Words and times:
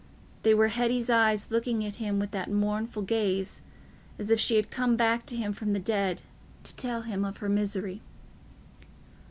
They 0.41 0.55
were 0.55 0.69
Hetty's 0.69 1.11
eyes 1.11 1.51
looking 1.51 1.85
at 1.85 1.97
him 1.97 2.17
with 2.17 2.31
that 2.31 2.49
mournful 2.51 3.03
gaze, 3.03 3.61
as 4.17 4.31
if 4.31 4.39
she 4.39 4.55
had 4.55 4.71
come 4.71 4.95
back 4.95 5.27
to 5.27 5.35
him 5.35 5.53
from 5.53 5.73
the 5.73 5.79
dead 5.79 6.23
to 6.63 6.75
tell 6.75 7.03
him 7.03 7.23
of 7.23 7.37
her 7.37 7.49
misery. 7.49 8.01